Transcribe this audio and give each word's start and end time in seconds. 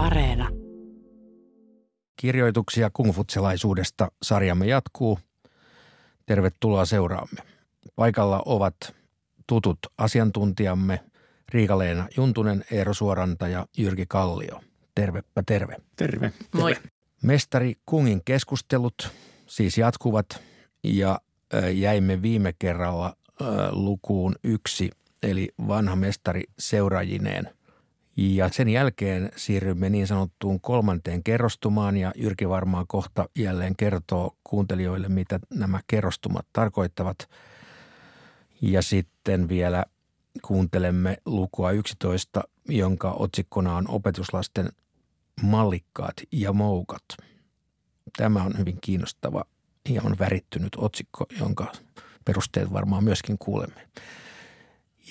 Areena. 0.00 0.48
Kirjoituksia 2.16 2.90
kungfutselaisuudesta 2.92 4.08
sarjamme 4.22 4.66
jatkuu. 4.66 5.18
Tervetuloa 6.26 6.84
seuraamme. 6.84 7.40
Paikalla 7.96 8.42
ovat 8.46 8.74
tutut 9.46 9.78
asiantuntijamme 9.98 11.00
Riika-Leena 11.48 12.08
Juntunen, 12.16 12.64
Eero 12.70 12.94
Suoranta 12.94 13.48
ja 13.48 13.66
Jyrki 13.78 14.06
Kallio. 14.08 14.60
Tervepä 14.94 15.42
terve. 15.46 15.76
Terve. 15.96 16.32
Moi. 16.52 16.76
Mestari 17.22 17.74
Kungin 17.86 18.22
keskustelut 18.24 19.10
siis 19.46 19.78
jatkuvat 19.78 20.26
ja 20.82 21.20
jäimme 21.72 22.22
viime 22.22 22.54
kerralla 22.58 23.16
lukuun 23.70 24.34
yksi, 24.44 24.90
eli 25.22 25.48
vanha 25.68 25.96
mestari 25.96 26.44
seuraajineen. 26.58 27.59
Ja 28.20 28.48
sen 28.48 28.68
jälkeen 28.68 29.30
siirrymme 29.36 29.90
niin 29.90 30.06
sanottuun 30.06 30.60
kolmanteen 30.60 31.22
kerrostumaan 31.22 31.96
ja 31.96 32.12
Jyrki 32.16 32.48
varmaan 32.48 32.86
kohta 32.86 33.28
jälleen 33.38 33.76
kertoo 33.76 34.36
kuuntelijoille, 34.44 35.08
mitä 35.08 35.40
nämä 35.54 35.80
kerrostumat 35.86 36.46
tarkoittavat. 36.52 37.28
Ja 38.62 38.82
sitten 38.82 39.48
vielä 39.48 39.84
kuuntelemme 40.42 41.16
lukua 41.26 41.70
11, 41.70 42.42
jonka 42.68 43.10
otsikkona 43.10 43.76
on 43.76 43.88
opetuslasten 43.88 44.68
mallikkaat 45.42 46.14
ja 46.32 46.52
moukat. 46.52 47.04
Tämä 48.16 48.42
on 48.42 48.58
hyvin 48.58 48.78
kiinnostava 48.80 49.44
ja 49.88 50.02
on 50.04 50.16
värittynyt 50.18 50.76
otsikko, 50.76 51.26
jonka 51.38 51.72
perusteet 52.24 52.72
varmaan 52.72 53.04
myöskin 53.04 53.38
kuulemme. 53.38 53.88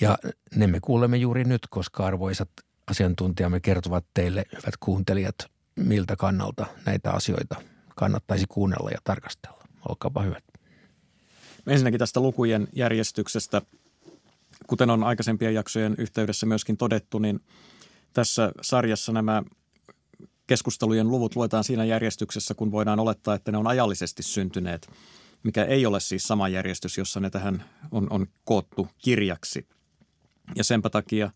Ja 0.00 0.18
ne 0.54 0.66
me 0.66 0.80
kuulemme 0.80 1.16
juuri 1.16 1.44
nyt, 1.44 1.66
koska 1.70 2.06
arvoisat 2.06 2.50
asiantuntijamme 2.90 3.60
kertovat 3.60 4.04
teille, 4.14 4.44
hyvät 4.52 4.76
kuuntelijat, 4.80 5.34
miltä 5.76 6.16
kannalta 6.16 6.66
näitä 6.86 7.10
asioita 7.10 7.56
kannattaisi 7.96 8.44
kuunnella 8.48 8.90
ja 8.90 8.98
tarkastella. 9.04 9.64
Olkaapa 9.88 10.22
hyvät. 10.22 10.44
Ensinnäkin 11.66 11.98
tästä 11.98 12.20
lukujen 12.20 12.68
järjestyksestä. 12.76 13.62
Kuten 14.66 14.90
on 14.90 15.04
aikaisempien 15.04 15.54
jaksojen 15.54 15.94
yhteydessä 15.98 16.46
myöskin 16.46 16.76
todettu, 16.76 17.18
niin 17.18 17.40
tässä 18.12 18.52
sarjassa 18.60 19.12
nämä 19.12 19.42
keskustelujen 20.46 21.08
luvut 21.08 21.36
luetaan 21.36 21.64
siinä 21.64 21.84
järjestyksessä, 21.84 22.54
kun 22.54 22.72
voidaan 22.72 23.00
olettaa, 23.00 23.34
että 23.34 23.52
ne 23.52 23.58
on 23.58 23.66
ajallisesti 23.66 24.22
syntyneet, 24.22 24.90
mikä 25.42 25.64
ei 25.64 25.86
ole 25.86 26.00
siis 26.00 26.22
sama 26.22 26.48
järjestys, 26.48 26.98
jossa 26.98 27.20
ne 27.20 27.30
tähän 27.30 27.64
on, 27.90 28.06
on 28.10 28.26
koottu 28.44 28.88
kirjaksi. 28.98 29.66
Ja 30.56 30.64
senpä 30.64 30.90
takia 30.90 31.30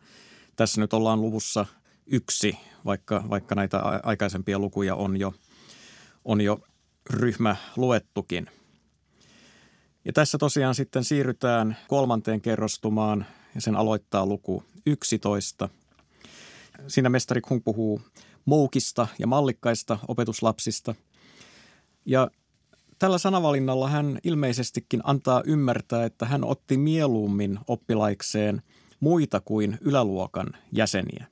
tässä 0.56 0.80
nyt 0.80 0.92
ollaan 0.92 1.20
luvussa 1.20 1.66
yksi, 2.06 2.58
vaikka, 2.84 3.24
vaikka 3.30 3.54
näitä 3.54 3.78
aikaisempia 4.02 4.58
lukuja 4.58 4.94
on 4.94 5.16
jo, 5.16 5.34
on 6.24 6.40
jo 6.40 6.60
ryhmä 7.10 7.56
luettukin. 7.76 8.50
Ja 10.04 10.12
tässä 10.12 10.38
tosiaan 10.38 10.74
sitten 10.74 11.04
siirrytään 11.04 11.76
kolmanteen 11.88 12.40
kerrostumaan 12.40 13.26
ja 13.54 13.60
sen 13.60 13.76
aloittaa 13.76 14.26
luku 14.26 14.64
11. 14.86 15.68
Siinä 16.88 17.08
mestari 17.08 17.40
Kung 17.40 17.60
puhuu 17.64 18.00
moukista 18.44 19.06
ja 19.18 19.26
mallikkaista 19.26 19.98
opetuslapsista. 20.08 20.94
Ja 22.06 22.30
tällä 22.98 23.18
sanavalinnalla 23.18 23.88
hän 23.88 24.18
ilmeisestikin 24.24 25.00
antaa 25.04 25.42
ymmärtää, 25.46 26.04
että 26.04 26.26
hän 26.26 26.44
otti 26.44 26.76
mieluummin 26.76 27.58
oppilaikseen 27.68 28.62
muita 29.04 29.40
kuin 29.40 29.78
yläluokan 29.80 30.46
jäseniä, 30.72 31.26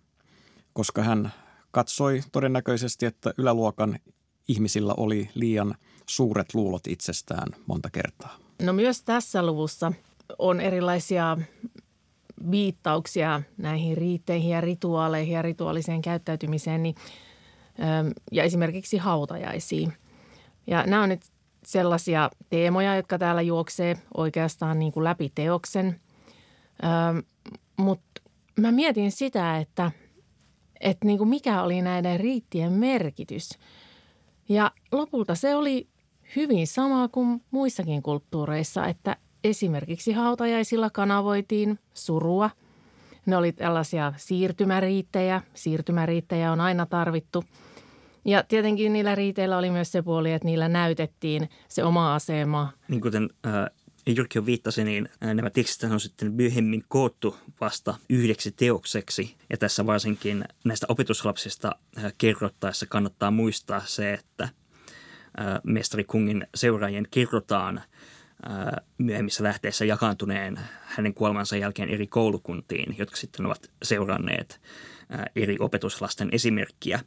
koska 0.72 1.02
hän 1.02 1.32
katsoi 1.70 2.20
todennäköisesti, 2.32 3.06
että 3.06 3.34
yläluokan 3.38 3.98
ihmisillä 4.48 4.94
oli 4.96 5.30
liian 5.34 5.74
suuret 6.06 6.54
luulot 6.54 6.86
itsestään 6.86 7.48
monta 7.66 7.90
kertaa. 7.90 8.36
No 8.62 8.72
myös 8.72 9.02
tässä 9.02 9.46
luvussa 9.46 9.92
on 10.38 10.60
erilaisia 10.60 11.38
viittauksia 12.50 13.42
näihin 13.56 13.96
riitteihin 13.96 14.50
ja 14.50 14.60
rituaaleihin 14.60 15.34
ja 15.34 15.42
rituaaliseen 15.42 16.02
käyttäytymiseen 16.02 16.82
niin, 16.82 16.94
ja 18.32 18.42
esimerkiksi 18.42 18.96
hautajaisiin. 18.96 19.92
Ja 20.66 20.86
nämä 20.86 21.02
on 21.02 21.08
nyt 21.08 21.24
sellaisia 21.64 22.30
teemoja, 22.50 22.96
jotka 22.96 23.18
täällä 23.18 23.42
juoksee 23.42 23.98
oikeastaan 24.16 24.78
niin 24.78 24.92
kuin 24.92 25.04
läpi 25.04 25.32
teoksen. 25.34 26.00
Mutta 27.76 28.22
mä 28.60 28.72
mietin 28.72 29.12
sitä, 29.12 29.58
että, 29.58 29.90
että 30.80 31.06
niin 31.06 31.18
kuin 31.18 31.28
mikä 31.28 31.62
oli 31.62 31.82
näiden 31.82 32.20
riittien 32.20 32.72
merkitys. 32.72 33.50
Ja 34.48 34.70
lopulta 34.92 35.34
se 35.34 35.54
oli 35.54 35.88
hyvin 36.36 36.66
sama 36.66 37.08
kuin 37.08 37.42
muissakin 37.50 38.02
kulttuureissa, 38.02 38.86
että 38.86 39.16
esimerkiksi 39.44 40.12
hautajaisilla 40.12 40.90
kanavoitiin 40.90 41.78
surua. 41.94 42.50
Ne 43.26 43.36
oli 43.36 43.52
tällaisia 43.52 44.12
siirtymäriittejä. 44.16 45.42
Siirtymäriittejä 45.54 46.52
on 46.52 46.60
aina 46.60 46.86
tarvittu. 46.86 47.44
Ja 48.24 48.42
tietenkin 48.42 48.92
niillä 48.92 49.14
riiteillä 49.14 49.58
oli 49.58 49.70
myös 49.70 49.92
se 49.92 50.02
puoli, 50.02 50.32
että 50.32 50.46
niillä 50.46 50.68
näytettiin 50.68 51.48
se 51.68 51.84
oma 51.84 52.14
asema. 52.14 52.68
Niin 52.88 53.00
kuten 53.00 53.30
äh, 53.46 53.52
Jyrki 54.06 54.38
jo 54.38 54.46
viittasi, 54.46 54.84
niin 54.84 55.08
äh, 55.24 55.34
nämä 55.34 55.50
tekstit 55.50 55.90
on 55.90 56.00
sitten 56.00 56.32
myöhemmin 56.32 56.84
koottu 56.88 57.36
vasta 57.60 57.94
yhdeksi 58.10 58.52
teokseksi. 58.52 59.34
Ja 59.50 59.56
tässä 59.56 59.86
varsinkin 59.86 60.44
näistä 60.64 60.86
opetuslapsista 60.88 61.72
äh, 61.98 62.12
kerrottaessa 62.18 62.86
kannattaa 62.86 63.30
muistaa 63.30 63.82
se, 63.86 64.12
että– 64.12 64.48
mestari 65.64 66.04
Kungin 66.04 66.46
seuraajien 66.54 67.06
kerrotaan 67.10 67.82
myöhemmissä 68.98 69.44
lähteissä 69.44 69.84
jakaantuneen 69.84 70.60
hänen 70.82 71.14
kuolemansa 71.14 71.56
jälkeen 71.56 71.88
eri 71.88 72.06
koulukuntiin, 72.06 72.94
jotka 72.98 73.16
sitten 73.16 73.46
ovat 73.46 73.70
seuranneet 73.82 74.60
eri 75.36 75.56
opetuslasten 75.60 76.28
esimerkkiä. 76.32 77.00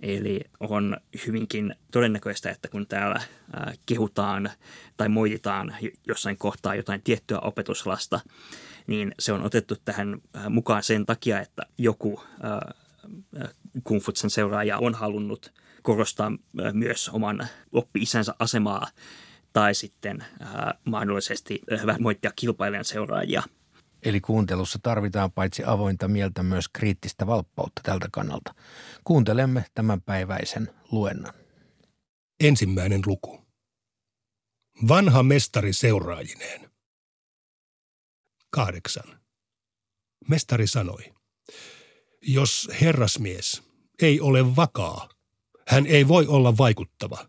Eli 0.00 0.40
on 0.60 0.96
hyvinkin 1.26 1.74
todennäköistä, 1.90 2.50
että 2.50 2.68
kun 2.68 2.86
täällä 2.86 3.20
kehutaan 3.86 4.50
tai 4.96 5.08
moititaan 5.08 5.76
jossain 6.08 6.38
kohtaa 6.38 6.74
jotain 6.74 7.02
tiettyä 7.02 7.38
opetuslasta, 7.38 8.20
niin 8.86 9.14
se 9.18 9.32
on 9.32 9.42
otettu 9.42 9.74
tähän 9.84 10.18
mukaan 10.48 10.82
sen 10.82 11.06
takia, 11.06 11.40
että 11.40 11.62
joku 11.78 12.22
Kung 13.84 14.02
Futsen 14.02 14.30
seuraaja 14.30 14.78
on 14.78 14.94
halunnut– 14.94 15.52
korostaa 15.86 16.32
myös 16.72 17.08
oman 17.08 17.46
oppi-isänsä 17.72 18.34
asemaa 18.38 18.88
tai 19.52 19.74
sitten 19.74 20.20
äh, 20.42 20.48
mahdollisesti 20.84 21.60
vähän 21.86 22.02
moittia 22.02 22.32
kilpailijan 22.36 22.84
seuraajia. 22.84 23.42
Eli 24.06 24.20
kuuntelussa 24.20 24.78
tarvitaan 24.82 25.32
paitsi 25.32 25.64
avointa 25.64 26.08
mieltä 26.08 26.42
myös 26.42 26.68
kriittistä 26.68 27.26
valppautta 27.26 27.80
tältä 27.84 28.08
kannalta. 28.12 28.54
Kuuntelemme 29.04 29.64
tämänpäiväisen 29.74 30.70
luennon. 30.90 31.32
Ensimmäinen 32.40 33.00
luku. 33.06 33.46
Vanha 34.88 35.22
mestari 35.22 35.72
seuraajineen. 35.72 36.70
Kahdeksan. 38.50 39.20
Mestari 40.28 40.66
sanoi, 40.66 41.14
jos 42.22 42.70
herrasmies 42.80 43.62
ei 44.02 44.20
ole 44.20 44.56
vakaa, 44.56 45.08
hän 45.68 45.86
ei 45.86 46.08
voi 46.08 46.26
olla 46.26 46.56
vaikuttava. 46.56 47.28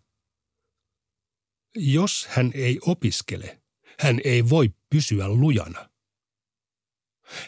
Jos 1.76 2.28
hän 2.30 2.52
ei 2.54 2.80
opiskele, 2.82 3.62
hän 4.00 4.20
ei 4.24 4.50
voi 4.50 4.74
pysyä 4.90 5.28
lujana. 5.28 5.90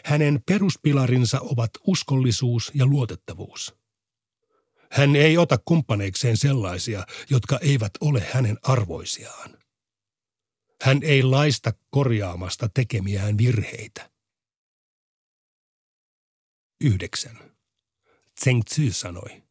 Hänen 0.04 0.42
peruspilarinsa 0.46 1.40
ovat 1.40 1.70
uskollisuus 1.86 2.70
ja 2.74 2.86
luotettavuus. 2.86 3.74
Hän 4.90 5.16
ei 5.16 5.38
ota 5.38 5.58
kumppaneikseen 5.64 6.36
sellaisia, 6.36 7.06
jotka 7.30 7.58
eivät 7.62 7.92
ole 8.00 8.26
hänen 8.32 8.58
arvoisiaan. 8.62 9.58
Hän 10.82 11.02
ei 11.02 11.22
laista 11.22 11.72
korjaamasta 11.90 12.68
tekemiään 12.68 13.38
virheitä. 13.38 14.10
9. 16.84 17.38
Zheng 18.40 18.62
Tzu 18.64 18.92
sanoi, 18.92 19.42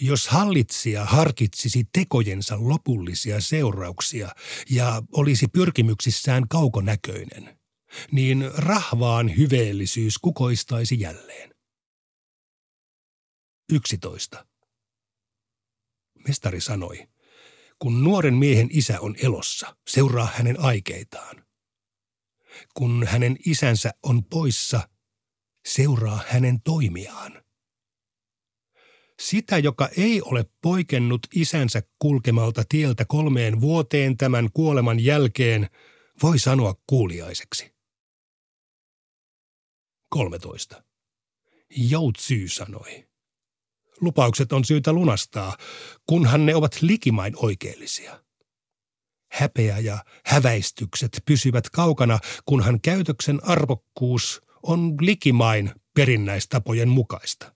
jos 0.00 0.28
hallitsija 0.28 1.04
harkitsisi 1.04 1.84
tekojensa 1.92 2.56
lopullisia 2.60 3.40
seurauksia 3.40 4.28
ja 4.70 5.02
olisi 5.12 5.48
pyrkimyksissään 5.48 6.48
kaukonäköinen, 6.48 7.58
niin 8.10 8.50
rahvaan 8.56 9.36
hyveellisyys 9.36 10.18
kukoistaisi 10.18 11.00
jälleen. 11.00 11.54
11. 13.72 14.46
Mestari 16.28 16.60
sanoi, 16.60 17.08
kun 17.78 18.04
nuoren 18.04 18.34
miehen 18.34 18.68
isä 18.72 19.00
on 19.00 19.14
elossa, 19.22 19.76
seuraa 19.88 20.28
hänen 20.34 20.60
aikeitaan. 20.60 21.44
Kun 22.74 23.06
hänen 23.06 23.36
isänsä 23.46 23.90
on 24.02 24.24
poissa, 24.24 24.88
seuraa 25.66 26.24
hänen 26.28 26.60
toimiaan. 26.60 27.42
Sitä, 29.20 29.58
joka 29.58 29.88
ei 29.96 30.22
ole 30.22 30.44
poikennut 30.62 31.26
isänsä 31.34 31.82
kulkemalta 31.98 32.64
tieltä 32.68 33.04
kolmeen 33.04 33.60
vuoteen 33.60 34.16
tämän 34.16 34.48
kuoleman 34.52 35.00
jälkeen, 35.00 35.68
voi 36.22 36.38
sanoa 36.38 36.74
kuuliaiseksi. 36.86 37.71
13. 40.12 40.82
Joutsy 41.76 42.48
sanoi. 42.48 43.08
Lupaukset 44.00 44.52
on 44.52 44.64
syytä 44.64 44.92
lunastaa, 44.92 45.56
kunhan 46.06 46.46
ne 46.46 46.54
ovat 46.54 46.82
likimain 46.82 47.32
oikeellisia. 47.36 48.24
Häpeä 49.32 49.78
ja 49.78 50.04
häväistykset 50.24 51.22
pysyvät 51.26 51.70
kaukana, 51.70 52.18
kunhan 52.44 52.80
käytöksen 52.80 53.44
arvokkuus 53.44 54.42
on 54.62 54.94
likimain 55.00 55.72
perinnäistapojen 55.94 56.88
mukaista. 56.88 57.54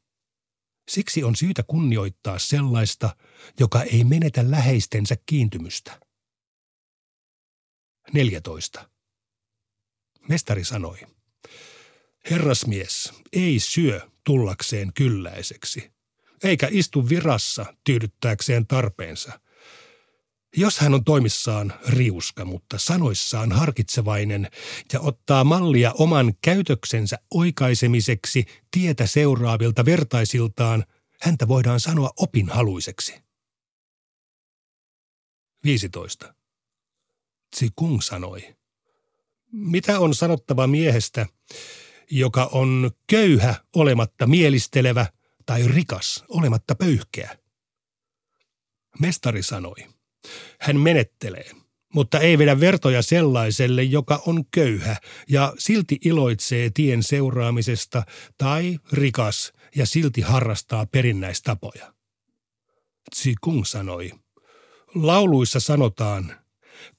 Siksi 0.88 1.24
on 1.24 1.36
syytä 1.36 1.62
kunnioittaa 1.62 2.38
sellaista, 2.38 3.16
joka 3.60 3.82
ei 3.82 4.04
menetä 4.04 4.50
läheistensä 4.50 5.16
kiintymystä. 5.26 6.00
14. 8.12 8.90
Mestari 10.28 10.64
sanoi, 10.64 11.15
herrasmies 12.30 13.12
ei 13.32 13.58
syö 13.58 14.00
tullakseen 14.24 14.92
kylläiseksi, 14.92 15.92
eikä 16.44 16.68
istu 16.70 17.08
virassa 17.08 17.74
tyydyttääkseen 17.84 18.66
tarpeensa. 18.66 19.40
Jos 20.56 20.78
hän 20.78 20.94
on 20.94 21.04
toimissaan 21.04 21.74
riuska, 21.88 22.44
mutta 22.44 22.78
sanoissaan 22.78 23.52
harkitsevainen 23.52 24.50
ja 24.92 25.00
ottaa 25.00 25.44
mallia 25.44 25.92
oman 25.92 26.34
käytöksensä 26.40 27.18
oikaisemiseksi 27.34 28.44
tietä 28.70 29.06
seuraavilta 29.06 29.84
vertaisiltaan, 29.84 30.84
häntä 31.20 31.48
voidaan 31.48 31.80
sanoa 31.80 32.10
opinhaluiseksi. 32.16 33.14
15. 35.64 36.34
Kung 37.76 38.00
sanoi, 38.00 38.56
mitä 39.52 40.00
on 40.00 40.14
sanottava 40.14 40.66
miehestä, 40.66 41.26
joka 42.10 42.48
on 42.52 42.90
köyhä 43.06 43.54
olematta 43.76 44.26
mielistelevä 44.26 45.06
tai 45.46 45.68
rikas 45.68 46.24
olematta 46.28 46.74
pöyhkeä? 46.74 47.38
Mestari 49.00 49.42
sanoi, 49.42 49.86
hän 50.60 50.80
menettelee, 50.80 51.50
mutta 51.94 52.20
ei 52.20 52.38
vedä 52.38 52.60
vertoja 52.60 53.02
sellaiselle, 53.02 53.82
joka 53.82 54.22
on 54.26 54.44
köyhä 54.50 54.96
ja 55.28 55.54
silti 55.58 55.98
iloitsee 56.04 56.70
tien 56.74 57.02
seuraamisesta 57.02 58.02
tai 58.38 58.78
rikas 58.92 59.52
ja 59.76 59.86
silti 59.86 60.20
harrastaa 60.20 60.86
perinnäistapoja. 60.86 61.92
Kung 63.40 63.64
sanoi, 63.64 64.12
lauluissa 64.94 65.60
sanotaan, 65.60 66.36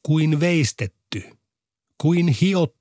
kuin 0.03 0.39
veistetty, 0.39 1.23
kuin 1.97 2.27
hiottu, 2.27 2.76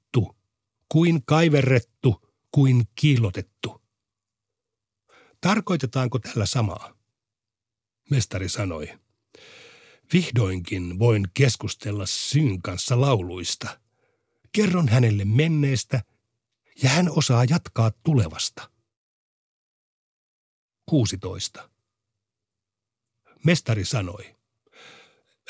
kuin 0.88 1.22
kaiverrettu, 1.24 2.32
kuin 2.50 2.84
kiillotettu. 2.94 3.82
Tarkoitetaanko 5.40 6.18
tällä 6.18 6.46
samaa? 6.46 6.96
Mestari 8.10 8.48
sanoi, 8.48 8.98
vihdoinkin 10.12 10.98
voin 10.98 11.26
keskustella 11.34 12.06
syyn 12.06 12.62
kanssa 12.62 13.00
lauluista. 13.00 13.80
Kerron 14.52 14.88
hänelle 14.88 15.24
menneestä 15.24 16.02
ja 16.82 16.88
hän 16.88 17.10
osaa 17.10 17.44
jatkaa 17.44 17.90
tulevasta. 17.90 18.70
16. 20.86 21.70
Mestari 23.44 23.84
sanoi, 23.84 24.36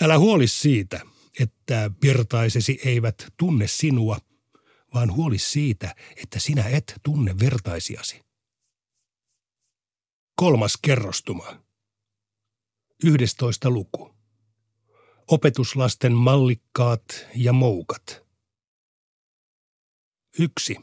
älä 0.00 0.18
huoli 0.18 0.48
siitä, 0.48 1.00
että 1.40 1.90
vertaisesi 2.02 2.80
eivät 2.84 3.26
tunne 3.36 3.66
sinua, 3.66 4.18
vaan 4.96 5.14
huoli 5.14 5.38
siitä, 5.38 5.94
että 6.16 6.38
sinä 6.38 6.64
et 6.68 6.94
tunne 7.02 7.34
vertaisiasi. 7.40 8.20
Kolmas 10.36 10.78
kerrostuma. 10.82 11.62
11. 13.04 13.70
luku. 13.70 14.14
Opetuslasten 15.26 16.12
mallikkaat 16.12 17.26
ja 17.34 17.52
moukat. 17.52 18.26
Yksi. 20.38 20.76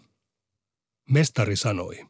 Mestari 1.10 1.56
sanoi. 1.56 2.07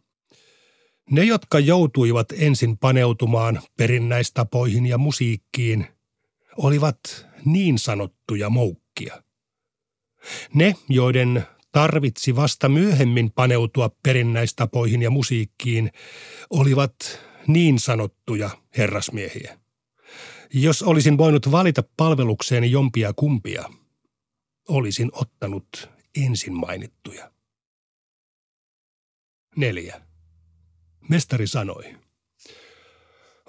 Ne, 1.09 1.23
jotka 1.23 1.59
joutuivat 1.59 2.27
ensin 2.31 2.77
paneutumaan 2.77 3.61
perinnäistapoihin 3.77 4.85
ja 4.85 4.97
musiikkiin, 4.97 5.87
olivat 6.57 6.99
niin 7.45 7.79
sanottuja 7.79 8.49
moukkia. 8.49 9.23
Ne, 10.53 10.75
joiden 10.89 11.47
tarvitsi 11.73 12.35
vasta 12.35 12.69
myöhemmin 12.69 13.31
paneutua 13.31 13.89
perinnäistapoihin 14.03 15.01
ja 15.01 15.09
musiikkiin, 15.09 15.91
olivat 16.49 16.95
niin 17.47 17.79
sanottuja 17.79 18.49
herrasmiehiä. 18.77 19.59
Jos 20.53 20.83
olisin 20.83 21.17
voinut 21.17 21.51
valita 21.51 21.83
palvelukseeni 21.97 22.71
jompia 22.71 23.13
kumpia, 23.15 23.69
olisin 24.69 25.09
ottanut 25.13 25.89
ensin 26.25 26.53
mainittuja. 26.53 27.31
Neljä. 29.55 30.01
Mestari 31.09 31.47
sanoi. 31.47 31.95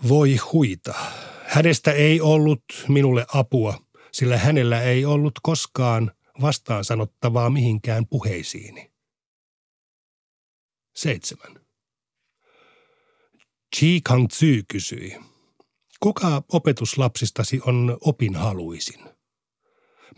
Voi 0.08 0.36
huita, 0.36 0.94
hänestä 1.46 1.92
ei 1.92 2.20
ollut 2.20 2.64
minulle 2.88 3.26
apua, 3.34 3.78
sillä 4.12 4.38
hänellä 4.38 4.82
ei 4.82 5.04
ollut 5.04 5.34
koskaan 5.42 6.12
vastaan 6.40 6.84
sanottavaa 6.84 7.50
mihinkään 7.50 8.06
puheisiini. 8.06 8.92
Seitsemän. 10.94 11.60
Chi 13.76 14.00
Kang 14.04 14.28
Tzu 14.28 14.46
kysyi, 14.68 15.16
kuka 16.00 16.42
opetuslapsistasi 16.52 17.60
on 17.66 17.98
opinhaluisin? 18.00 19.00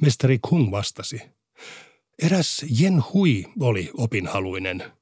Mestari 0.00 0.38
Kung 0.48 0.70
vastasi, 0.70 1.20
eräs 2.22 2.66
Jen 2.80 3.02
Hui 3.12 3.44
oli 3.60 3.90
opinhaluinen. 3.94 4.92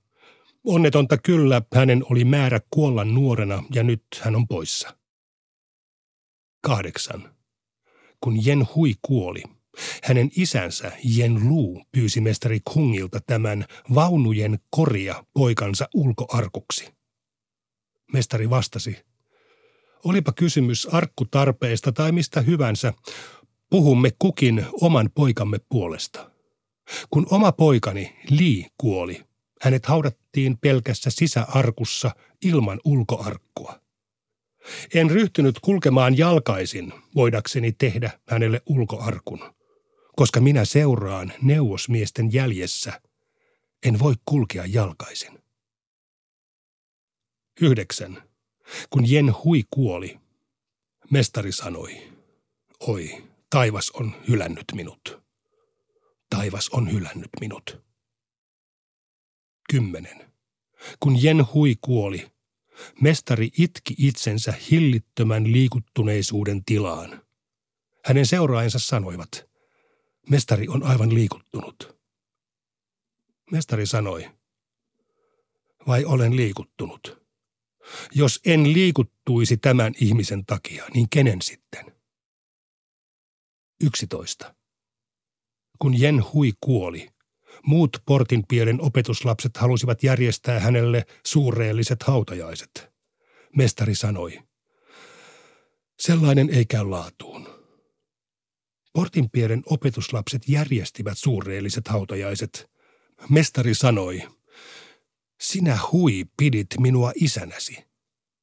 Onnetonta 0.64 1.18
kyllä, 1.18 1.62
hänen 1.74 2.04
oli 2.10 2.24
määrä 2.24 2.60
kuolla 2.70 3.04
nuorena 3.04 3.62
ja 3.74 3.82
nyt 3.82 4.04
hän 4.20 4.36
on 4.36 4.48
poissa. 4.48 4.96
Kahdeksan. 6.60 7.34
Kun 8.20 8.46
Jen 8.46 8.68
Hui 8.74 8.94
kuoli, 9.02 9.42
hänen 10.02 10.30
isänsä 10.36 10.92
Jen 11.04 11.48
Lu 11.48 11.82
pyysi 11.92 12.20
mestari 12.20 12.60
Kungilta 12.64 13.20
tämän 13.26 13.64
vaunujen 13.94 14.58
koria 14.70 15.24
poikansa 15.34 15.88
ulkoarkuksi. 15.94 16.88
Mestari 18.12 18.50
vastasi, 18.50 18.96
olipa 20.04 20.32
kysymys 20.32 20.86
arkkutarpeesta 20.86 21.92
tai 21.92 22.12
mistä 22.12 22.40
hyvänsä, 22.40 22.92
puhumme 23.70 24.10
kukin 24.18 24.66
oman 24.80 25.10
poikamme 25.14 25.58
puolesta. 25.68 26.30
Kun 27.10 27.26
oma 27.30 27.52
poikani 27.52 28.16
Li 28.30 28.66
kuoli, 28.78 29.24
hänet 29.62 29.86
haudattiin 29.86 30.58
pelkässä 30.58 31.10
sisäarkussa 31.10 32.10
ilman 32.42 32.80
ulkoarkkua. 32.84 33.80
En 34.94 35.10
ryhtynyt 35.10 35.58
kulkemaan 35.60 36.18
jalkaisin, 36.18 36.92
voidakseni 37.14 37.72
tehdä 37.72 38.10
hänelle 38.28 38.62
ulkoarkun. 38.66 39.54
Koska 40.16 40.40
minä 40.40 40.64
seuraan 40.64 41.32
neuvosmiesten 41.42 42.32
jäljessä, 42.32 43.00
en 43.86 43.98
voi 43.98 44.14
kulkea 44.24 44.64
jalkaisin. 44.66 45.38
Yhdeksän. 47.60 48.22
Kun 48.90 49.10
Jen 49.10 49.34
Hui 49.44 49.64
kuoli, 49.70 50.20
mestari 51.10 51.52
sanoi, 51.52 52.12
oi, 52.80 53.24
taivas 53.50 53.90
on 53.90 54.14
hylännyt 54.28 54.64
minut. 54.74 55.22
Taivas 56.30 56.68
on 56.68 56.92
hylännyt 56.92 57.30
minut. 57.40 57.82
Kymmenen. 59.70 60.32
Kun 61.00 61.22
Jen 61.22 61.46
Hui 61.52 61.76
kuoli, 61.80 62.34
Mestari 63.00 63.50
itki 63.58 63.94
itsensä 63.98 64.54
hillittömän 64.70 65.52
liikuttuneisuuden 65.52 66.64
tilaan. 66.64 67.22
Hänen 68.04 68.26
seuraajansa 68.26 68.78
sanoivat, 68.78 69.48
mestari 70.30 70.68
on 70.68 70.82
aivan 70.82 71.14
liikuttunut. 71.14 71.96
Mestari 73.50 73.86
sanoi, 73.86 74.30
vai 75.86 76.04
olen 76.04 76.36
liikuttunut? 76.36 77.24
Jos 78.14 78.40
en 78.44 78.72
liikuttuisi 78.72 79.56
tämän 79.56 79.92
ihmisen 80.00 80.46
takia, 80.46 80.84
niin 80.94 81.08
kenen 81.10 81.42
sitten? 81.42 81.92
11. 83.80 84.54
Kun 85.78 86.00
Jen 86.00 86.24
Hui 86.32 86.52
kuoli, 86.60 87.14
Muut 87.66 88.02
portinpielen 88.06 88.80
opetuslapset 88.80 89.56
halusivat 89.56 90.02
järjestää 90.02 90.60
hänelle 90.60 91.06
suureelliset 91.26 92.02
hautajaiset. 92.02 92.92
Mestari 93.56 93.94
sanoi, 93.94 94.38
Sellainen 95.98 96.50
ei 96.50 96.64
käy 96.64 96.84
laatuun. 96.84 97.53
Portinpieren 98.94 99.62
opetuslapset 99.66 100.48
järjestivät 100.48 101.18
suureelliset 101.18 101.88
hautajaiset. 101.88 102.70
Mestari 103.28 103.74
sanoi, 103.74 104.22
sinä 105.40 105.78
hui 105.92 106.24
pidit 106.36 106.66
minua 106.78 107.12
isänäsi, 107.14 107.84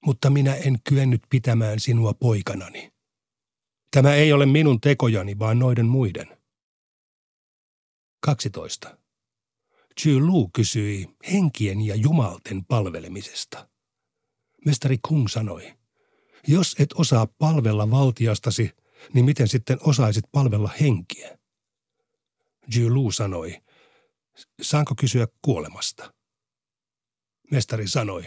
mutta 0.05 0.29
minä 0.29 0.55
en 0.55 0.77
kyennyt 0.83 1.21
pitämään 1.29 1.79
sinua 1.79 2.13
poikanani. 2.13 2.91
Tämä 3.91 4.13
ei 4.13 4.33
ole 4.33 4.45
minun 4.45 4.81
tekojani, 4.81 5.39
vaan 5.39 5.59
noiden 5.59 5.85
muiden. 5.85 6.37
12. 8.19 8.97
Chu 10.01 10.19
Lu 10.19 10.49
kysyi 10.53 11.07
henkien 11.31 11.81
ja 11.81 11.95
jumalten 11.95 12.65
palvelemisesta. 12.65 13.69
Mestari 14.65 14.97
Kung 15.07 15.27
sanoi, 15.27 15.73
jos 16.47 16.75
et 16.79 16.93
osaa 16.93 17.27
palvella 17.27 17.91
valtiastasi, 17.91 18.71
niin 19.13 19.25
miten 19.25 19.47
sitten 19.47 19.77
osaisit 19.81 20.25
palvella 20.31 20.69
henkiä? 20.81 21.37
Ju 22.75 22.93
Lu 22.93 23.11
sanoi, 23.11 23.61
saanko 24.61 24.95
kysyä 24.99 25.27
kuolemasta? 25.41 26.13
Mestari 27.51 27.87
sanoi, 27.87 28.23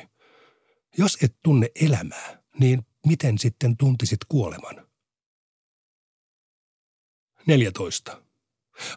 jos 0.99 1.19
et 1.23 1.37
tunne 1.43 1.69
elämää, 1.81 2.43
niin 2.61 2.87
miten 3.07 3.39
sitten 3.39 3.77
tuntisit 3.77 4.21
kuoleman? 4.29 4.87
14. 7.47 8.23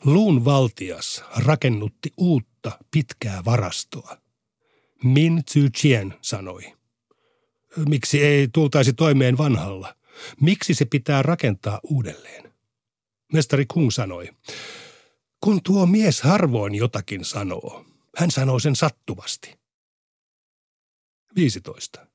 Luun 0.05 0.45
valtias 0.45 1.23
rakennutti 1.37 2.13
uutta 2.17 2.79
pitkää 2.91 3.45
varastoa. 3.45 4.17
Min 5.03 5.45
Tzu 5.45 5.59
Chien 5.77 6.13
sanoi, 6.21 6.73
miksi 7.89 8.23
ei 8.23 8.47
tultaisi 8.53 8.93
toimeen 8.93 9.37
vanhalla? 9.37 9.96
Miksi 10.41 10.73
se 10.73 10.85
pitää 10.85 11.21
rakentaa 11.21 11.79
uudelleen? 11.83 12.53
Mestari 13.33 13.65
Kung 13.65 13.91
sanoi, 13.91 14.29
kun 15.41 15.63
tuo 15.63 15.85
mies 15.85 16.21
harvoin 16.21 16.75
jotakin 16.75 17.25
sanoo, 17.25 17.85
hän 18.17 18.31
sanoo 18.31 18.59
sen 18.59 18.75
sattuvasti. 18.75 19.59
15. 21.35 22.07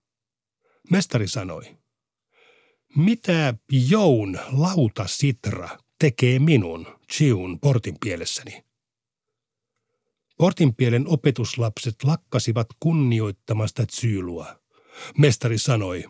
Mestari 0.90 1.28
sanoi, 1.28 1.76
mitä 2.96 3.54
joun 3.90 4.38
lauta 4.52 5.06
sitra 5.06 5.78
tekee 5.98 6.38
minun, 6.38 6.86
Chiun, 7.12 7.60
portinpielessäni? 7.60 8.64
Portinpielen 10.38 11.08
opetuslapset 11.08 12.04
lakkasivat 12.04 12.66
kunnioittamasta 12.80 13.86
Tsyylua. 13.86 14.60
Mestari 15.18 15.58
sanoi, 15.58 16.04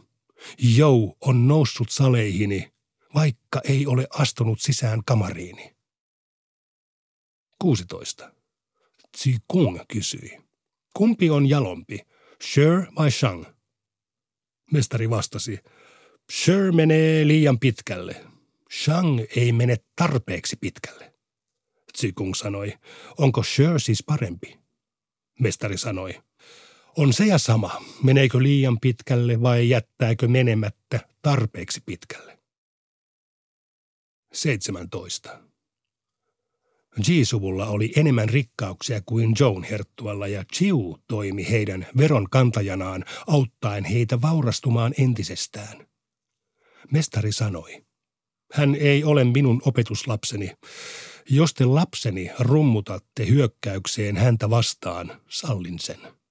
Jou 0.58 1.16
on 1.20 1.48
noussut 1.48 1.90
saleihini, 1.90 2.72
vaikka 3.14 3.60
ei 3.64 3.86
ole 3.86 4.06
astunut 4.10 4.60
sisään 4.60 5.02
kamariini. 5.06 5.76
16. 7.58 8.32
Tsi 9.16 9.36
Kung 9.48 9.80
kysyi, 9.88 10.38
kumpi 10.94 11.30
on 11.30 11.48
jalompi, 11.48 11.98
Sher 12.42 12.86
vai 12.96 13.10
Shang? 13.10 13.44
Mestari 14.72 15.10
vastasi, 15.10 15.58
Sher 16.32 16.72
menee 16.72 17.26
liian 17.26 17.58
pitkälle. 17.58 18.24
Shang 18.72 19.20
ei 19.36 19.52
mene 19.52 19.76
tarpeeksi 19.96 20.56
pitkälle. 20.56 21.12
Kung 22.14 22.34
sanoi, 22.34 22.78
onko 23.18 23.42
Sher 23.42 23.80
siis 23.80 24.02
parempi? 24.06 24.58
Mestari 25.40 25.78
sanoi, 25.78 26.22
on 26.96 27.12
se 27.12 27.26
ja 27.26 27.38
sama, 27.38 27.82
meneekö 28.02 28.42
liian 28.42 28.80
pitkälle 28.80 29.42
vai 29.42 29.68
jättääkö 29.68 30.28
menemättä 30.28 31.00
tarpeeksi 31.22 31.80
pitkälle. 31.86 32.38
17. 34.32 35.38
Jisuvulla 37.08 37.66
oli 37.66 37.92
enemmän 37.96 38.28
rikkauksia 38.28 39.00
kuin 39.06 39.34
Joan 39.40 39.64
herttualla 39.64 40.26
ja 40.26 40.44
Chiu 40.44 40.98
toimi 41.08 41.50
heidän 41.50 41.86
veron 41.96 42.30
kantajanaan 42.30 43.04
auttaen 43.26 43.84
heitä 43.84 44.22
vaurastumaan 44.22 44.94
entisestään. 44.98 45.86
Mestari 46.92 47.32
sanoi, 47.32 47.84
hän 48.52 48.74
ei 48.74 49.04
ole 49.04 49.24
minun 49.24 49.62
opetuslapseni. 49.64 50.52
Jos 51.30 51.54
te 51.54 51.64
lapseni 51.64 52.30
rummutatte 52.38 53.26
hyökkäykseen 53.26 54.16
häntä 54.16 54.50
vastaan, 54.50 55.20
sallin 55.28 55.78
sen. 55.78 56.21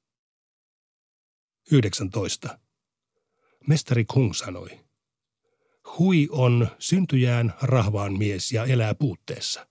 19. 1.71 2.59
Mestari 3.67 4.05
Kung 4.05 4.33
sanoi, 4.33 4.79
Hui 5.97 6.27
on 6.31 6.67
syntyjään 6.79 7.53
rahvaan 7.61 8.17
mies 8.17 8.51
ja 8.51 8.65
elää 8.65 8.95
puutteessa. 8.95 9.67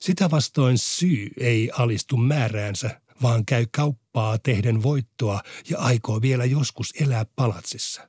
Sitä 0.00 0.30
vastoin 0.30 0.78
syy 0.78 1.30
ei 1.40 1.70
alistu 1.72 2.16
määräänsä, 2.16 3.00
vaan 3.22 3.46
käy 3.46 3.66
kauppaa 3.76 4.38
tehden 4.38 4.82
voittoa 4.82 5.42
ja 5.70 5.78
aikoo 5.78 6.22
vielä 6.22 6.44
joskus 6.44 6.92
elää 7.00 7.26
palatsissa. 7.36 8.08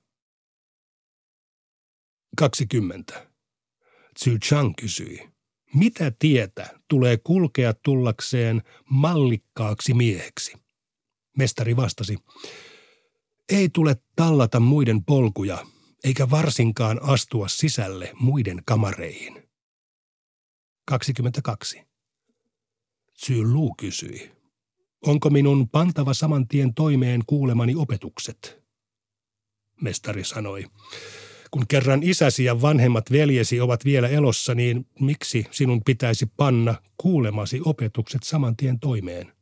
20. 2.37 3.27
Tzu 4.13 4.37
Chang 4.45 4.73
kysyi, 4.75 5.29
mitä 5.73 6.11
tietä 6.19 6.79
tulee 6.87 7.17
kulkea 7.17 7.73
tullakseen 7.73 8.61
mallikkaaksi 8.89 9.93
mieheksi? 9.93 10.53
Mestari 11.37 11.75
vastasi, 11.75 12.17
ei 13.49 13.69
tule 13.69 13.95
tallata 14.15 14.59
muiden 14.59 15.05
polkuja, 15.05 15.65
eikä 16.03 16.29
varsinkaan 16.29 17.03
astua 17.03 17.47
sisälle 17.47 18.11
muiden 18.19 18.61
kamareihin. 18.65 19.49
22. 20.85 21.81
Tzy 23.13 23.43
Lu 23.43 23.73
kysyi, 23.77 24.31
onko 25.05 25.29
minun 25.29 25.69
pantava 25.69 26.13
saman 26.13 26.47
tien 26.47 26.73
toimeen 26.73 27.21
kuulemani 27.27 27.75
opetukset? 27.75 28.63
Mestari 29.81 30.23
sanoi, 30.23 30.65
kun 31.51 31.67
kerran 31.67 32.03
isäsi 32.03 32.43
ja 32.43 32.61
vanhemmat 32.61 33.11
veljesi 33.11 33.61
ovat 33.61 33.85
vielä 33.85 34.07
elossa, 34.07 34.55
niin 34.55 34.87
miksi 34.99 35.45
sinun 35.51 35.83
pitäisi 35.83 36.25
panna 36.25 36.75
kuulemasi 36.97 37.61
opetukset 37.65 38.23
saman 38.23 38.55
tien 38.55 38.79
toimeen? 38.79 39.33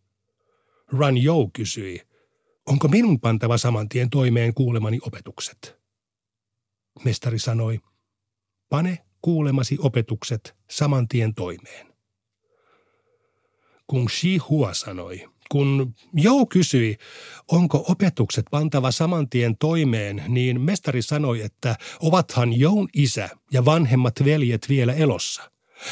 Ran 0.99 1.17
Jou 1.17 1.49
kysyi, 1.53 2.06
onko 2.67 2.87
minun 2.87 3.19
pantava 3.19 3.57
saman 3.57 3.89
tien 3.89 4.09
toimeen 4.09 4.53
kuulemani 4.53 4.99
opetukset? 5.01 5.77
Mestari 7.05 7.39
sanoi, 7.39 7.79
pane 8.69 8.97
kuulemasi 9.21 9.77
opetukset 9.79 10.55
saman 10.69 11.07
tien 11.07 11.33
toimeen. 11.35 11.87
Kun 13.87 14.09
Shi 14.09 14.37
Hua 14.37 14.73
sanoi, 14.73 15.29
kun 15.49 15.95
Jou 16.13 16.45
kysyi, 16.45 16.97
onko 17.51 17.85
opetukset 17.89 18.45
pantava 18.51 18.91
saman 18.91 19.29
tien 19.29 19.57
toimeen, 19.57 20.23
niin 20.27 20.61
mestari 20.61 21.01
sanoi, 21.01 21.41
että 21.41 21.75
ovathan 21.99 22.59
Joun 22.59 22.87
isä 22.93 23.29
ja 23.51 23.65
vanhemmat 23.65 24.15
veljet 24.25 24.69
vielä 24.69 24.93
elossa. 24.93 25.51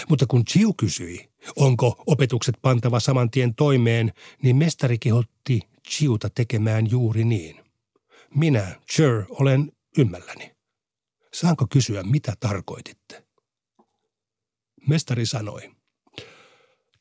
Mutta 0.10 0.26
kun 0.28 0.46
Chiu 0.46 0.74
kysyi, 0.74 1.30
onko 1.56 2.04
opetukset 2.08 2.56
pantava 2.62 3.00
saman 3.00 3.32
tien 3.32 3.56
toimeen, 3.56 4.12
niin 4.44 4.56
mestari 4.56 4.98
kehotti 4.98 5.62
Chiuta 5.90 6.30
tekemään 6.30 6.92
juuri 6.92 7.24
niin. 7.24 7.66
Minä, 8.36 8.82
Cher, 8.92 9.26
olen 9.30 9.72
ymmälläni. 9.98 10.56
Saanko 11.34 11.68
kysyä, 11.72 12.04
mitä 12.04 12.34
tarkoititte? 12.40 13.26
Mestari 14.88 15.26
sanoi, 15.26 15.76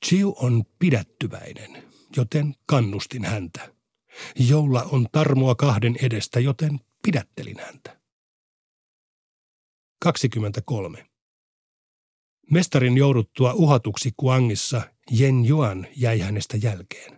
Chiu 0.06 0.34
on 0.38 0.64
pidättyväinen, 0.78 1.84
joten 2.16 2.54
kannustin 2.66 3.24
häntä. 3.24 3.74
Jolla 4.38 4.82
on 4.82 5.06
tarmoa 5.12 5.54
kahden 5.54 5.96
edestä, 6.02 6.40
joten 6.40 6.80
pidättelin 7.02 7.58
häntä. 7.58 8.00
23. 10.00 11.06
Mestarin 12.50 12.96
jouduttua 12.96 13.52
uhatuksi 13.52 14.12
Kuangissa 14.16 14.82
Yen 15.20 15.48
Yuan 15.48 15.86
jäi 15.96 16.18
hänestä 16.20 16.56
jälkeen. 16.56 17.13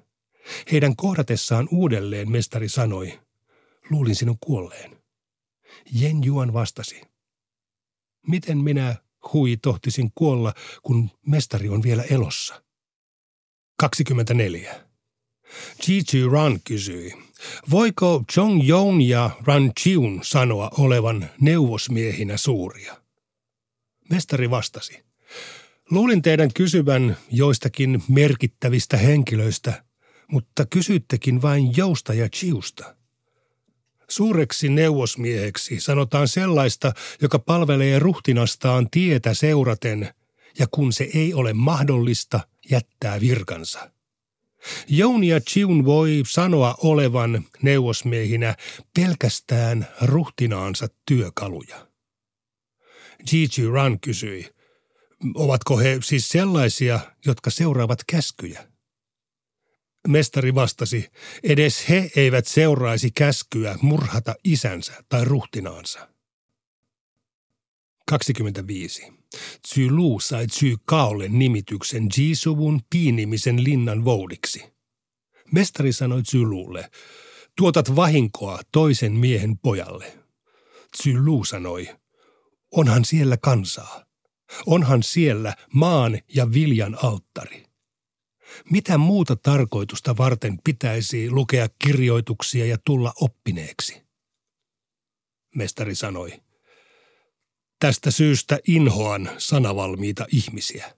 Heidän 0.72 0.96
kohdatessaan 0.96 1.68
uudelleen 1.70 2.30
mestari 2.30 2.68
sanoi, 2.68 3.20
luulin 3.90 4.14
sinun 4.14 4.38
kuolleen. 4.40 4.96
Yen 6.02 6.24
Juan 6.24 6.52
vastasi, 6.52 7.00
miten 8.26 8.58
minä 8.58 8.96
hui 9.32 9.56
tohtisin 9.56 10.10
kuolla, 10.14 10.54
kun 10.82 11.10
mestari 11.26 11.68
on 11.68 11.82
vielä 11.82 12.02
elossa? 12.02 12.62
24. 13.78 14.86
Chi 15.82 16.02
Ran 16.32 16.60
kysyi, 16.64 17.12
voiko 17.70 18.24
Chong 18.32 18.68
Yong 18.68 19.08
ja 19.08 19.30
Ran 19.46 19.72
Chiun 19.80 20.20
sanoa 20.22 20.70
olevan 20.78 21.30
neuvosmiehinä 21.40 22.36
suuria? 22.36 22.96
Mestari 24.10 24.50
vastasi, 24.50 25.04
luulin 25.90 26.22
teidän 26.22 26.52
kysyvän 26.54 27.16
joistakin 27.30 28.02
merkittävistä 28.08 28.96
henkilöistä, 28.96 29.85
mutta 30.32 30.66
kysyttekin 30.66 31.42
vain 31.42 31.76
Jousta 31.76 32.14
ja 32.14 32.28
Chiusta. 32.28 32.96
Suureksi 34.08 34.68
neuvosmieheksi 34.68 35.80
sanotaan 35.80 36.28
sellaista, 36.28 36.92
joka 37.22 37.38
palvelee 37.38 37.98
ruhtinastaan 37.98 38.90
tietä 38.90 39.34
seuraten, 39.34 40.14
ja 40.58 40.66
kun 40.70 40.92
se 40.92 41.10
ei 41.14 41.34
ole 41.34 41.52
mahdollista, 41.52 42.40
jättää 42.70 43.20
virkansa. 43.20 43.90
Jouni 44.88 45.28
ja 45.28 45.40
Chiun 45.40 45.84
voi 45.84 46.22
sanoa 46.28 46.74
olevan 46.78 47.44
neuvosmiehinä 47.62 48.54
pelkästään 48.94 49.88
ruhtinaansa 50.02 50.88
työkaluja. 51.06 51.86
Gigi 53.30 53.64
Run 53.64 54.00
kysyi, 54.00 54.50
ovatko 55.34 55.78
he 55.78 55.98
siis 56.02 56.28
sellaisia, 56.28 57.00
jotka 57.26 57.50
seuraavat 57.50 57.98
käskyjä? 58.06 58.75
Mestari 60.06 60.54
vastasi, 60.54 61.10
edes 61.42 61.88
he 61.88 62.10
eivät 62.16 62.46
seuraisi 62.46 63.10
käskyä 63.10 63.78
murhata 63.82 64.34
isänsä 64.44 64.92
tai 65.08 65.24
ruhtinaansa. 65.24 66.08
25. 68.08 69.12
Lu 69.90 70.20
sai 70.20 70.46
Kaolle 70.84 71.28
nimityksen 71.28 72.08
Jisuvun 72.16 72.80
piinimisen 72.90 73.64
linnan 73.64 74.04
voudiksi. 74.04 74.62
Mestari 75.52 75.92
sanoi 75.92 76.22
Lulle, 76.44 76.90
tuotat 77.56 77.96
vahinkoa 77.96 78.60
toisen 78.72 79.12
miehen 79.12 79.58
pojalle. 79.58 80.18
Lu 81.18 81.44
sanoi, 81.44 81.88
onhan 82.70 83.04
siellä 83.04 83.36
kansaa. 83.36 84.06
Onhan 84.66 85.02
siellä 85.02 85.56
maan 85.72 86.18
ja 86.34 86.52
viljan 86.52 86.96
alttari. 87.02 87.65
Mitä 88.70 88.98
muuta 88.98 89.36
tarkoitusta 89.36 90.16
varten 90.16 90.58
pitäisi 90.64 91.30
lukea 91.30 91.68
kirjoituksia 91.78 92.66
ja 92.66 92.78
tulla 92.84 93.12
oppineeksi? 93.20 94.06
Mestari 95.54 95.94
sanoi, 95.94 96.42
tästä 97.78 98.10
syystä 98.10 98.58
inhoan 98.68 99.30
sanavalmiita 99.38 100.26
ihmisiä. 100.32 100.94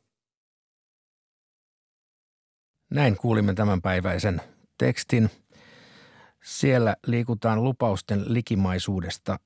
Näin 2.91 3.17
kuulimme 3.17 3.55
tämänpäiväisen 3.55 4.41
tekstin. 4.79 5.31
Siellä 6.45 6.97
liikutaan 7.07 7.65
lupausten 7.65 8.25
likimaisuudesta 8.35 9.39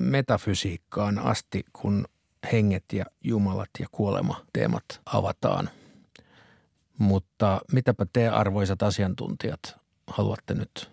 metafysiikkaan 0.00 1.18
asti, 1.18 1.64
kun 1.72 2.04
henget 2.52 2.84
ja 2.92 3.04
jumalat 3.24 3.70
ja 3.78 3.86
kuolema 3.92 4.46
teemat 4.52 4.84
avataan– 5.06 5.70
mutta 7.00 7.60
mitäpä 7.72 8.06
te 8.12 8.28
arvoisat 8.28 8.82
asiantuntijat 8.82 9.76
haluatte 10.06 10.54
nyt 10.54 10.90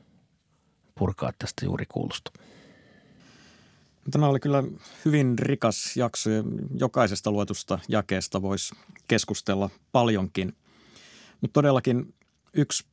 purkaa 0.95 1.31
tästä 1.39 1.65
juuri 1.65 1.85
kuulusta? 1.85 2.31
Tämä 4.11 4.27
oli 4.27 4.39
kyllä 4.39 4.63
hyvin 5.05 5.39
rikas 5.39 5.97
jakso 5.97 6.29
ja 6.29 6.43
jokaisesta 6.79 7.31
luetusta 7.31 7.79
jakeesta 7.87 8.41
voisi 8.41 8.75
keskustella 9.07 9.69
paljonkin. 9.91 10.55
Mutta 11.41 11.53
todellakin 11.53 12.13
yksi 12.53 12.85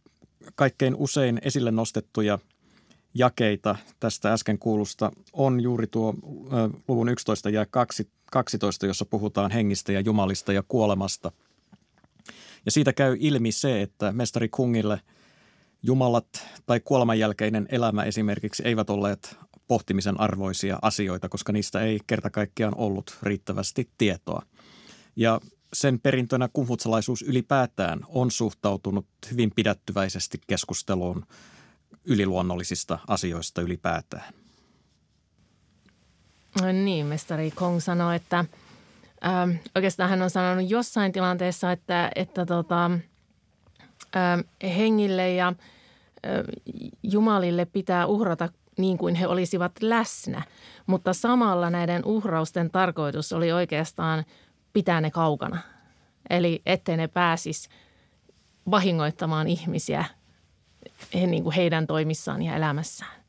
kaikkein 0.55 0.95
usein 0.97 1.41
esille 1.43 1.71
nostettuja 1.71 2.39
jakeita 3.15 3.77
tästä 4.01 4.33
äsken 4.33 4.59
kuulusta 4.59 5.13
on 5.33 5.61
juuri 5.61 5.87
tuo 5.87 6.15
luvun 6.89 7.09
11 7.09 7.51
ja 7.51 7.67
12, 8.31 8.87
jossa 8.87 9.05
puhutaan 9.05 9.51
hengistä 9.51 9.93
ja 9.93 10.01
jumalista 10.01 10.53
ja 10.53 10.63
kuolemasta– 10.69 11.33
ja 12.65 12.71
siitä 12.71 12.93
käy 12.93 13.17
ilmi 13.21 13.53
se, 13.53 13.83
että 13.83 14.13
mestari 14.13 14.49
Kungille 14.49 15.01
jumalat 15.83 16.47
tai 16.67 16.81
kuoleman 16.81 17.19
jälkeinen 17.19 17.67
elämä 17.71 18.03
esimerkiksi 18.03 18.63
eivät 18.67 18.91
olleet 18.91 19.37
pohtimisen 19.67 20.21
arvoisia 20.21 20.79
asioita, 20.83 21.29
koska 21.29 21.53
niistä 21.53 21.81
ei 21.81 22.01
kerta 22.07 22.31
kaikkiaan 22.31 22.75
ollut 22.77 23.19
riittävästi 23.23 23.91
tietoa. 23.99 24.43
Ja 25.17 25.41
sen 25.73 26.01
perintönä 26.01 26.49
kumfutsalaisuus 26.53 27.23
ylipäätään 27.23 28.01
on 28.09 28.31
suhtautunut 28.31 29.07
hyvin 29.31 29.53
pidättyväisesti 29.57 30.41
keskusteluun 30.47 31.27
yliluonnollisista 32.05 32.99
asioista 33.09 33.63
ylipäätään. 33.63 34.35
Niin, 36.85 37.07
mestari 37.07 37.51
Kong 37.51 37.81
sanoi, 37.81 38.17
että– 38.17 38.45
ähm, 39.27 39.51
oikeastaan 39.75 40.11
hän 40.11 40.23
on 40.23 40.31
sanonut 40.31 40.71
jossain 40.71 41.13
tilanteessa, 41.13 41.73
että, 41.73 42.11
että 42.15 42.47
tota, 42.47 42.85
ähm, 44.17 44.41
hengille 44.77 45.33
ja 45.33 45.49
äh, 45.49 45.55
jumalille 47.03 47.65
pitää 47.65 48.07
uhrata 48.07 48.49
niin 48.79 48.99
kuin 48.99 49.15
he 49.15 49.27
olisivat 49.27 49.73
läsnä, 49.81 50.43
mutta 50.87 51.13
samalla 51.13 51.71
näiden 51.71 52.05
uhrausten 52.05 52.71
tarkoitus 52.71 53.33
oli 53.33 53.53
oikeastaan 53.53 54.25
pitää 54.73 55.01
ne 55.01 55.11
kaukana. 55.11 55.59
Eli 56.31 56.63
ettei 56.67 56.97
ne 56.97 57.09
pääsisi 57.09 57.69
vahingoittamaan 58.71 59.47
ihmisiä 59.47 60.05
he, 61.15 61.27
niin 61.27 61.43
kuin 61.43 61.55
heidän 61.55 61.87
toimissaan 61.87 62.43
ja 62.43 62.57
elämässään 62.57 63.24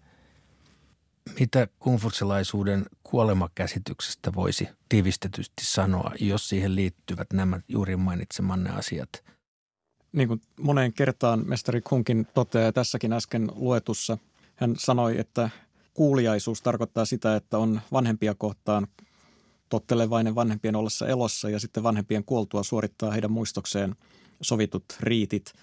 mitä 1.39 1.67
kungfutselaisuuden 1.79 2.85
kuolemakäsityksestä 3.03 4.33
voisi 4.33 4.69
tiivistetysti 4.89 5.65
sanoa, 5.65 6.11
jos 6.19 6.49
siihen 6.49 6.75
liittyvät 6.75 7.33
nämä 7.33 7.59
juuri 7.67 7.95
mainitsemanne 7.95 8.69
asiat? 8.69 9.23
Niin 10.11 10.27
kuin 10.27 10.41
moneen 10.59 10.93
kertaan 10.93 11.43
mestari 11.47 11.81
Kunkin 11.81 12.27
toteaa 12.33 12.71
tässäkin 12.71 13.13
äsken 13.13 13.51
luetussa, 13.55 14.17
hän 14.55 14.75
sanoi, 14.77 15.19
että 15.19 15.49
kuuliaisuus 15.93 16.61
tarkoittaa 16.61 17.05
sitä, 17.05 17.35
että 17.35 17.57
on 17.57 17.81
vanhempia 17.91 18.35
kohtaan 18.35 18.87
tottelevainen 19.69 20.35
vanhempien 20.35 20.75
ollessa 20.75 21.07
elossa 21.07 21.49
ja 21.49 21.59
sitten 21.59 21.83
vanhempien 21.83 22.23
kuoltua 22.23 22.63
suorittaa 22.63 23.11
heidän 23.11 23.31
muistokseen 23.31 23.95
sovitut 24.41 24.85
riitit, 24.99 25.53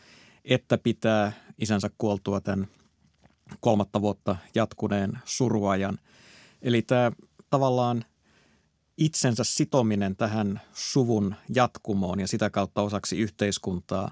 että 0.44 0.78
pitää 0.78 1.32
isänsä 1.58 1.90
kuoltua 1.98 2.40
tämän 2.40 2.68
kolmatta 3.60 4.00
vuotta 4.00 4.36
jatkuneen 4.54 5.18
suruajan. 5.24 5.98
Eli 6.62 6.82
tämä 6.82 7.12
tavallaan 7.50 8.04
itsensä 8.96 9.44
sitominen 9.44 10.16
tähän 10.16 10.60
suvun 10.72 11.34
jatkumoon 11.54 12.20
ja 12.20 12.28
sitä 12.28 12.50
kautta 12.50 12.82
osaksi 12.82 13.18
yhteiskuntaa 13.18 14.10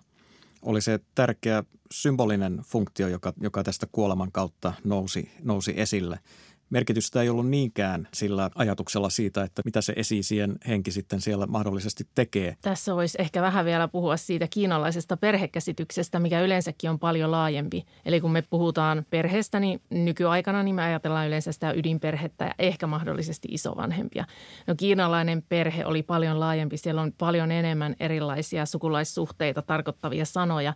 oli 0.63 0.81
se 0.81 1.01
tärkeä 1.15 1.65
symbolinen 1.93 2.63
funktio, 2.67 3.09
joka, 3.09 3.33
joka 3.41 3.63
tästä 3.63 3.87
kuoleman 3.93 4.33
kautta 4.33 4.73
nousi, 4.85 5.31
nousi 5.43 5.75
esille– 5.77 6.19
merkitystä 6.71 7.23
ei 7.23 7.29
ollut 7.29 7.49
niinkään 7.49 8.09
sillä 8.15 8.51
ajatuksella 8.55 9.11
siitä, 9.11 9.43
että 9.43 9.63
mitä 9.65 9.81
se 9.81 9.93
esiisien 9.97 10.57
henki 10.69 10.91
sitten 10.91 11.21
siellä 11.21 11.47
mahdollisesti 11.47 12.09
tekee. 12.15 12.57
Tässä 12.63 12.95
voisi 12.95 13.19
ehkä 13.21 13.43
vähän 13.43 13.65
vielä 13.65 13.89
puhua 13.89 14.17
siitä 14.17 14.47
kiinalaisesta 14.51 15.17
perhekäsityksestä, 15.17 16.19
mikä 16.19 16.41
yleensäkin 16.41 16.91
on 16.91 16.99
paljon 16.99 17.31
laajempi. 17.31 17.85
Eli 18.05 18.21
kun 18.21 18.33
me 18.33 18.43
puhutaan 18.43 19.07
perheestä, 19.11 19.61
niin 19.61 19.81
nykyaikana 19.91 20.63
niin 20.63 20.75
me 20.75 20.83
ajatellaan 20.83 21.27
yleensä 21.27 21.53
sitä 21.53 21.73
ydinperhettä 21.73 22.45
ja 22.45 22.55
ehkä 22.59 22.87
mahdollisesti 22.87 23.49
isovanhempia. 23.51 24.25
No 24.67 24.75
kiinalainen 24.75 25.43
perhe 25.49 25.87
oli 25.87 26.03
paljon 26.03 26.41
laajempi. 26.41 26.77
Siellä 26.77 27.03
on 27.03 27.13
paljon 27.19 27.51
enemmän 27.51 27.97
erilaisia 28.01 28.67
sukulaissuhteita 28.67 29.63
tarkoittavia 29.63 30.25
sanoja. 30.25 30.75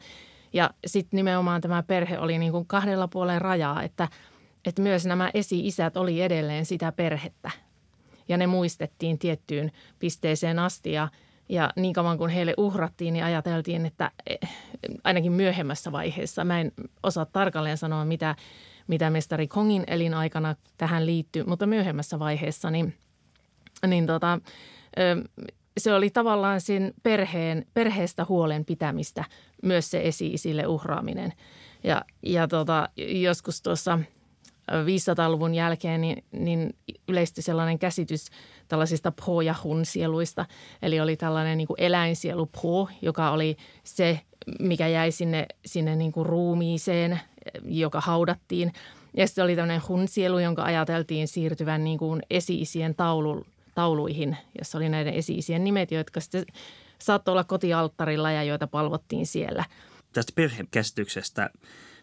Ja 0.52 0.70
sitten 0.86 1.16
nimenomaan 1.16 1.60
tämä 1.60 1.82
perhe 1.82 2.18
oli 2.18 2.38
niin 2.38 2.52
kuin 2.52 2.66
kahdella 2.66 3.08
puolen 3.08 3.40
rajaa, 3.40 3.82
että– 3.82 4.08
että 4.66 4.82
myös 4.82 5.06
nämä 5.06 5.30
esi-isät 5.34 5.96
oli 5.96 6.20
edelleen 6.20 6.66
sitä 6.66 6.92
perhettä. 6.92 7.50
Ja 8.28 8.36
ne 8.36 8.46
muistettiin 8.46 9.18
tiettyyn 9.18 9.72
pisteeseen 9.98 10.58
asti 10.58 10.92
ja, 10.92 11.08
ja 11.48 11.70
niin 11.76 11.92
kauan 11.92 12.18
kuin 12.18 12.30
heille 12.30 12.54
uhrattiin, 12.56 13.14
niin 13.14 13.24
ajateltiin, 13.24 13.86
että 13.86 14.10
eh, 14.26 14.38
ainakin 15.04 15.32
myöhemmässä 15.32 15.92
vaiheessa, 15.92 16.44
mä 16.44 16.60
en 16.60 16.72
osaa 17.02 17.26
tarkalleen 17.26 17.78
sanoa, 17.78 18.04
mitä, 18.04 18.34
mitä 18.86 19.10
mestari 19.10 19.48
Kongin 19.48 19.84
elinaikana 19.86 20.56
tähän 20.78 21.06
liittyy, 21.06 21.44
mutta 21.46 21.66
myöhemmässä 21.66 22.18
vaiheessa 22.18 22.70
niin, 22.70 22.94
niin 23.86 24.06
tota, 24.06 24.40
se 25.78 25.94
oli 25.94 26.10
tavallaan 26.10 26.60
sen 26.60 26.94
perheen, 27.02 27.66
perheestä 27.74 28.26
huolen 28.28 28.64
pitämistä, 28.64 29.24
myös 29.62 29.90
se 29.90 30.00
esi-isille 30.04 30.66
uhraaminen. 30.66 31.32
Ja, 31.84 32.04
ja 32.22 32.48
tota, 32.48 32.88
joskus 32.96 33.62
tuossa– 33.62 33.98
500-luvun 34.70 35.54
jälkeen 35.54 36.00
niin, 36.00 36.24
niin 36.32 36.76
yleistyi 37.08 37.42
sellainen 37.42 37.78
käsitys 37.78 38.26
tällaisista 38.68 39.12
po- 39.20 39.42
ja 39.42 39.54
hun-sieluista. 39.64 40.46
Eli 40.82 41.00
oli 41.00 41.16
tällainen 41.16 41.58
niin 41.58 41.68
kuin 41.68 41.80
eläinsielu 41.80 42.46
po, 42.62 42.88
joka 43.02 43.30
oli 43.30 43.56
se, 43.84 44.20
mikä 44.60 44.88
jäi 44.88 45.12
sinne, 45.12 45.46
sinne 45.66 45.96
niin 45.96 46.12
kuin 46.12 46.26
ruumiiseen, 46.26 47.20
joka 47.64 48.00
haudattiin. 48.00 48.72
Ja 49.16 49.26
sitten 49.26 49.44
oli 49.44 49.56
tämmöinen 49.56 49.82
hun-sielu, 49.88 50.38
jonka 50.38 50.62
ajateltiin 50.62 51.28
siirtyvän 51.28 51.84
niin 51.84 51.98
kuin 51.98 52.22
esi-isien 52.30 52.94
taulu, 52.94 53.46
tauluihin, 53.74 54.36
jossa 54.58 54.78
oli 54.78 54.88
näiden 54.88 55.14
esi-isien 55.14 55.64
nimet, 55.64 55.90
jotka 55.90 56.20
sitten 56.20 56.44
saattoi 56.98 57.32
olla 57.32 57.44
kotialttarilla 57.44 58.30
ja 58.30 58.42
joita 58.42 58.66
palvottiin 58.66 59.26
siellä. 59.26 59.64
Tästä 60.12 60.32
perhekäsityksestä 60.34 61.50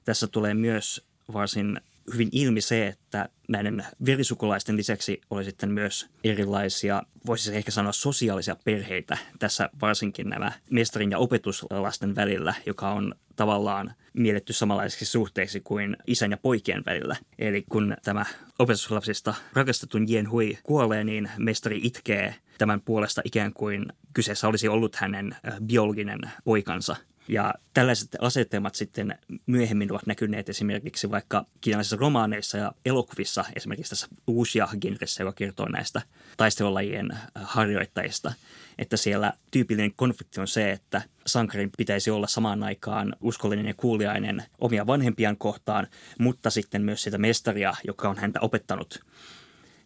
tässä 0.05 0.27
tulee 0.27 0.53
myös 0.53 1.05
varsin 1.33 1.81
hyvin 2.13 2.29
ilmi 2.31 2.61
se, 2.61 2.87
että 2.87 3.29
näiden 3.47 3.85
verisukulaisten 4.05 4.77
lisäksi 4.77 5.21
oli 5.29 5.43
sitten 5.43 5.71
myös 5.71 6.09
erilaisia, 6.23 7.03
voisi 7.25 7.55
ehkä 7.55 7.71
sanoa 7.71 7.91
sosiaalisia 7.91 8.55
perheitä. 8.63 9.17
Tässä 9.39 9.69
varsinkin 9.81 10.29
nämä 10.29 10.51
mestarin 10.69 11.11
ja 11.11 11.17
opetuslasten 11.17 12.15
välillä, 12.15 12.53
joka 12.65 12.89
on 12.89 13.15
tavallaan 13.35 13.93
mielletty 14.13 14.53
samanlaisiksi 14.53 15.05
suhteiksi 15.05 15.59
kuin 15.59 15.97
isän 16.07 16.31
ja 16.31 16.37
poikien 16.37 16.83
välillä. 16.85 17.15
Eli 17.39 17.65
kun 17.69 17.95
tämä 18.03 18.25
opetuslapsista 18.59 19.33
rakastetun 19.53 20.09
Jen 20.09 20.31
Hui 20.31 20.57
kuolee, 20.63 21.03
niin 21.03 21.29
mestari 21.37 21.79
itkee 21.83 22.35
tämän 22.57 22.81
puolesta 22.81 23.21
ikään 23.25 23.53
kuin 23.53 23.85
kyseessä 24.13 24.47
olisi 24.47 24.67
ollut 24.67 24.95
hänen 24.95 25.35
äh, 25.47 25.53
biologinen 25.61 26.19
poikansa– 26.43 26.95
ja 27.27 27.53
tällaiset 27.73 28.09
asetelmat 28.21 28.75
sitten 28.75 29.17
myöhemmin 29.45 29.91
ovat 29.91 30.05
näkyneet 30.07 30.49
esimerkiksi 30.49 31.11
vaikka 31.11 31.45
kiinalaisissa 31.61 31.95
romaaneissa 31.95 32.57
ja 32.57 32.71
elokuvissa, 32.85 33.45
esimerkiksi 33.55 33.89
tässä 33.89 34.07
uusia 34.27 34.67
genressä, 34.81 35.23
joka 35.23 35.33
kertoo 35.33 35.69
näistä 35.69 36.01
taistelulajien 36.37 37.09
harjoittajista, 37.35 38.33
että 38.77 38.97
siellä 38.97 39.33
tyypillinen 39.51 39.93
konflikti 39.95 40.41
on 40.41 40.47
se, 40.47 40.71
että 40.71 41.01
sankarin 41.25 41.71
pitäisi 41.77 42.11
olla 42.11 42.27
samaan 42.27 42.63
aikaan 42.63 43.15
uskollinen 43.21 43.65
ja 43.65 43.73
kuuliainen 43.73 44.43
omia 44.59 44.87
vanhempiaan 44.87 45.37
kohtaan, 45.37 45.87
mutta 46.19 46.49
sitten 46.49 46.81
myös 46.81 47.03
sitä 47.03 47.17
mestaria, 47.17 47.73
joka 47.87 48.09
on 48.09 48.17
häntä 48.17 48.39
opettanut. 48.39 48.99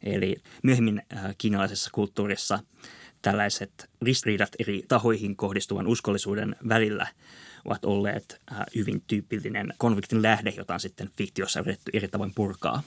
Eli 0.03 0.35
myöhemmin 0.63 1.01
äh, 1.13 1.35
kiinalaisessa 1.37 1.89
kulttuurissa 1.93 2.59
tällaiset 3.25 3.89
ristiriidat 4.01 4.49
eri 4.59 4.83
tahoihin 4.87 5.35
kohdistuvan 5.35 5.87
uskollisuuden 5.87 6.55
välillä 6.69 7.07
ovat 7.65 7.85
olleet 7.85 8.41
äh, 8.51 8.57
hyvin 8.75 9.03
tyypillinen 9.07 9.73
konfliktin 9.77 10.21
lähde, 10.21 10.53
jota 10.57 10.73
on 10.73 10.79
sitten 10.79 11.09
fiktiossa 11.17 11.59
yritetty 11.59 11.91
eri 11.93 12.07
tavoin 12.07 12.31
purkaa. 12.35 12.81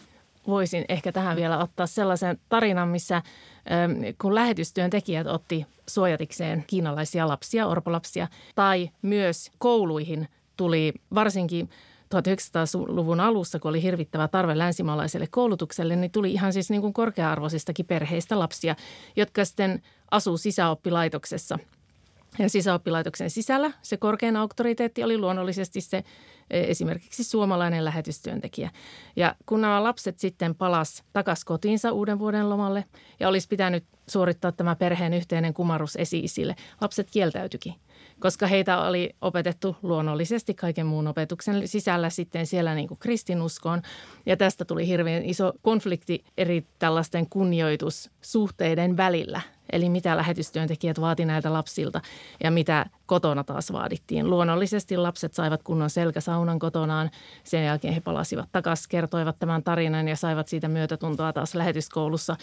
Voisin 0.46 0.85
ehkä 0.88 1.12
tähän 1.12 1.37
vielä 1.37 1.59
ottaa 1.59 1.87
sellaisen 1.87 2.38
tarinan, 2.48 2.88
missä 2.88 3.16
ähm, 3.16 3.92
kun 4.20 4.35
lähetystyöntekijät 4.35 5.27
otti 5.27 5.66
suojatikseen 5.88 6.64
kiinalaisia 6.66 7.29
lapsia, 7.29 7.66
orpolapsia, 7.66 8.29
tai 8.55 8.90
myös 9.03 9.51
kouluihin 9.59 10.29
tuli 10.57 10.92
varsinkin 11.14 11.70
1900-luvun 12.14 13.20
alussa, 13.20 13.59
kun 13.59 13.68
oli 13.68 13.83
hirvittävä 13.83 14.29
tarve 14.29 14.59
länsimaalaiselle 14.59 15.27
koulutukselle, 15.27 15.96
niin 15.96 16.11
tuli 16.11 16.33
ihan 16.33 16.53
siis 16.53 16.70
niin 16.70 16.81
kuin 16.81 16.92
korkea-arvoisistakin 16.92 17.87
perheistä 17.87 18.38
lapsia, 18.38 18.77
jotka 19.16 19.44
sitten 19.44 19.83
asuu 20.11 20.37
sisäoppilaitoksessa. 20.37 21.59
Ja 22.38 22.49
sisäoppilaitoksen 22.49 23.31
sisällä 23.31 23.73
se 23.83 23.97
korkein 23.97 24.37
auktoriteetti 24.37 25.05
oli 25.05 25.18
luonnollisesti 25.18 25.81
se 25.81 26.05
e, 26.51 26.61
esimerkiksi 26.61 27.25
suomalainen 27.25 27.85
lähetystyöntekijä. 27.85 28.71
Ja 29.16 29.35
kun 29.47 29.61
nämä 29.61 29.83
lapset 29.83 30.18
sitten 30.18 30.55
palas 30.55 31.05
takaisin 31.12 31.47
kotiinsa 31.47 31.92
uuden 31.92 32.18
vuoden 32.18 32.51
lomalle 32.51 32.85
ja 33.21 33.29
olisi 33.29 33.49
pitänyt 33.49 33.85
suorittaa 34.07 34.53
tämä 34.53 34.77
perheen 34.77 35.14
yhteinen 35.14 35.55
kumarus 35.55 35.97
esi-isille, 35.97 36.57
lapset 36.81 37.11
kieltäytyikin 37.11 37.75
koska 38.21 38.47
heitä 38.47 38.81
oli 38.81 39.11
opetettu 39.21 39.77
luonnollisesti 39.83 40.55
kaiken 40.55 40.87
muun 40.87 41.07
opetuksen 41.07 41.68
sisällä 41.68 42.11
sitten 42.11 42.47
siellä 42.47 42.75
niin 42.75 42.88
kuin 42.88 42.99
kristinuskoon. 42.99 43.83
Ja 44.27 44.37
tästä 44.37 44.64
tuli 44.64 44.87
hirveän 44.87 45.25
iso 45.25 45.53
konflikti 45.62 46.25
eri 46.37 46.66
tällaisten 46.79 47.29
kunnioitussuhteiden 47.29 48.97
välillä. 48.97 49.40
Eli 49.72 49.88
mitä 49.88 50.16
lähetystyöntekijät 50.16 51.00
vaati 51.00 51.24
näiltä 51.24 51.52
lapsilta 51.52 52.00
ja 52.44 52.50
mitä 52.50 52.87
kotona 53.07 53.44
taas 53.44 53.72
vaadittiin. 53.72 54.31
Luonnollisesti 54.31 54.96
lapset 54.96 55.35
saivat 55.35 55.62
kunnon 55.62 55.90
selkäsaunan 55.90 56.59
kotonaan. 56.59 57.11
Sen 57.44 57.64
jälkeen 57.64 57.94
he 57.94 58.00
palasivat 58.00 58.48
takaisin, 58.52 58.87
kertoivat 58.88 59.38
tämän 59.38 59.62
tarinan 59.62 60.09
ja 60.09 60.16
saivat 60.16 60.48
siitä 60.48 60.68
myötätuntoa 60.68 61.33
taas 61.33 61.54
lähetyskoulussa. 61.54 62.37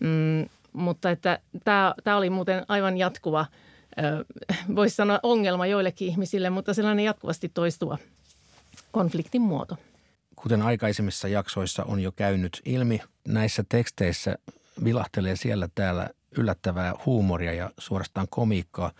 Mm, 0.00 0.48
mutta 0.72 1.10
että 1.10 1.38
tämä, 1.64 2.16
oli 2.16 2.30
muuten 2.30 2.64
aivan 2.68 2.96
jatkuva– 2.96 3.46
voisi 4.76 4.96
sanoa 4.96 5.20
ongelma 5.22 5.66
joillekin 5.66 6.08
ihmisille, 6.08 6.50
mutta 6.50 6.74
sellainen 6.74 7.04
jatkuvasti 7.04 7.48
toistuva 7.48 7.98
konfliktin 8.90 9.42
muoto. 9.42 9.76
Kuten 10.36 10.62
aikaisemmissa 10.62 11.28
jaksoissa 11.28 11.84
on 11.84 12.00
jo 12.00 12.12
käynyt 12.12 12.62
ilmi, 12.64 13.00
näissä 13.28 13.64
teksteissä 13.68 14.36
vilahtelee 14.84 15.36
siellä 15.36 15.68
täällä 15.74 16.10
yllättävää 16.36 16.94
huumoria 17.06 17.52
ja 17.52 17.70
suorastaan 17.78 18.26
komiikkaa. 18.30 18.92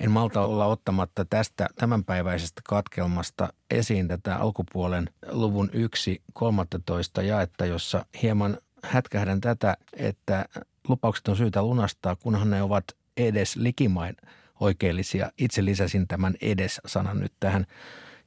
En 0.00 0.10
malta 0.10 0.40
olla 0.40 0.66
ottamatta 0.66 1.24
tästä 1.24 1.68
tämänpäiväisestä 1.74 2.60
katkelmasta 2.68 3.52
esiin 3.70 4.08
tätä 4.08 4.36
alkupuolen 4.36 5.10
luvun 5.30 5.70
1 5.72 6.22
13 6.32 7.22
jaetta, 7.22 7.66
jossa 7.66 8.06
hieman 8.22 8.58
hätkähdän 8.82 9.40
tätä, 9.40 9.76
että 9.92 10.44
lupaukset 10.88 11.28
on 11.28 11.36
syytä 11.36 11.62
lunastaa, 11.62 12.16
kunhan 12.16 12.50
ne 12.50 12.62
ovat 12.62 12.84
edes 13.16 13.56
likimain 13.56 14.16
oikeellisia. 14.60 15.30
Itse 15.38 15.64
lisäsin 15.64 16.08
tämän 16.08 16.34
edes-sanan 16.40 17.20
nyt 17.20 17.32
tähän 17.40 17.66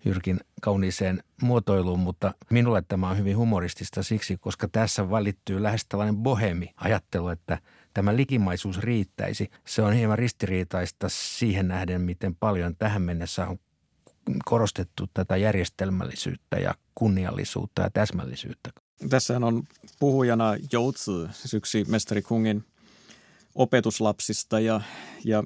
Jyrkin 0.06 0.40
kauniiseen 0.62 1.24
muotoiluun, 1.42 2.00
mutta 2.00 2.34
minulle 2.50 2.84
tämä 2.88 3.10
on 3.10 3.18
hyvin 3.18 3.38
humoristista 3.38 4.04
siksi, 4.04 4.38
koska 4.38 4.68
tässä 4.68 5.10
valittyy 5.10 5.64
lähes 5.64 5.86
tällainen 5.86 6.18
bohemi 6.18 6.74
ajattelu, 6.76 7.28
että 7.28 7.58
tämä 7.96 8.16
likimaisuus 8.16 8.80
riittäisi. 8.80 9.50
Se 9.68 9.82
on 9.82 9.94
hieman 9.94 10.18
ristiriitaista 10.18 11.10
siihen 11.10 11.68
nähden, 11.68 12.02
miten 12.02 12.36
paljon 12.36 12.76
tähän 12.76 13.02
mennessä 13.02 13.48
on 13.48 13.60
korostettu 14.46 15.08
tätä 15.14 15.38
järjestelmällisyyttä 15.38 16.58
ja 16.58 16.74
kunniallisuutta 16.96 17.82
ja 17.82 17.90
täsmällisyyttä. 17.90 18.70
Tässä 19.10 19.38
on 19.38 19.64
puhujana 20.00 20.56
Joutsi, 20.72 21.12
siis 21.32 21.54
yksi 21.54 21.86
mestari 21.88 22.22
Kungin 22.22 22.64
opetuslapsista 23.56 24.60
ja, 24.60 24.82
ja 25.24 25.44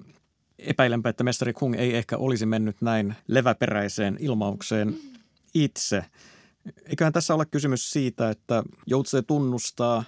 epäilenpä, 0.60 1.10
että 1.10 1.24
mestari 1.24 1.54
Kung 1.54 1.76
ei 1.76 1.96
ehkä 1.96 2.18
olisi 2.18 2.46
mennyt 2.46 2.82
näin 2.82 3.16
leväperäiseen 3.28 4.18
ilmaukseen 4.20 4.98
itse. 5.54 6.06
Eiköhän 6.86 7.14
tässä 7.14 7.34
ole 7.34 7.46
kysymys 7.46 7.92
siitä, 7.92 8.30
että 8.30 8.64
Joutse 8.86 9.22
tunnustaa 9.22 10.04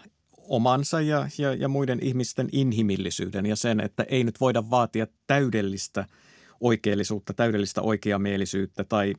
omansa 0.52 1.02
ja, 1.02 1.28
ja, 1.38 1.54
ja 1.54 1.68
muiden 1.68 2.00
ihmisten 2.02 2.50
inhimillisyyden 2.52 3.46
ja 3.46 3.56
sen, 3.56 3.80
että 3.80 4.06
ei 4.10 4.24
nyt 4.24 4.40
voida 4.40 4.70
vaatia 4.70 5.08
täydellistä 5.28 6.06
oikeellisuutta, 6.60 7.34
täydellistä 7.34 7.82
oikeamielisyyttä 7.82 8.84
tai, 8.84 9.14